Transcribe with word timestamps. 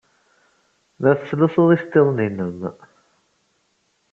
La 1.01 1.11
tettlusuḍ 1.17 1.69
iceḍḍiḍen-nnem. 1.75 2.59